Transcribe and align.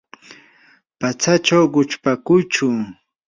patsachaw 0.99 1.63
quchpakuychu. 1.73 2.67